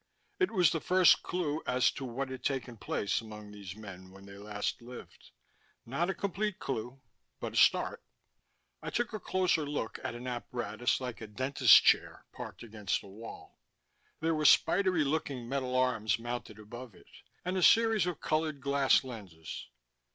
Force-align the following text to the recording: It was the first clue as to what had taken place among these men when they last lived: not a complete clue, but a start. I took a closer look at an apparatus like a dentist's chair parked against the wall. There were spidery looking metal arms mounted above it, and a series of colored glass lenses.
It 0.39 0.49
was 0.49 0.71
the 0.71 0.79
first 0.81 1.21
clue 1.21 1.61
as 1.67 1.91
to 1.91 2.05
what 2.05 2.29
had 2.31 2.43
taken 2.43 2.75
place 2.75 3.21
among 3.21 3.51
these 3.51 3.75
men 3.75 4.09
when 4.09 4.25
they 4.25 4.39
last 4.39 4.81
lived: 4.81 5.29
not 5.85 6.09
a 6.09 6.15
complete 6.15 6.57
clue, 6.57 6.99
but 7.39 7.53
a 7.53 7.55
start. 7.55 8.03
I 8.81 8.89
took 8.89 9.13
a 9.13 9.19
closer 9.19 9.63
look 9.63 9.99
at 10.03 10.15
an 10.15 10.25
apparatus 10.25 10.99
like 10.99 11.21
a 11.21 11.27
dentist's 11.27 11.79
chair 11.79 12.25
parked 12.31 12.63
against 12.63 13.01
the 13.01 13.09
wall. 13.09 13.59
There 14.21 14.33
were 14.33 14.45
spidery 14.45 15.03
looking 15.03 15.47
metal 15.47 15.75
arms 15.75 16.17
mounted 16.17 16.57
above 16.57 16.95
it, 16.95 17.05
and 17.45 17.55
a 17.55 17.61
series 17.61 18.07
of 18.07 18.19
colored 18.19 18.59
glass 18.59 19.03
lenses. 19.03 19.67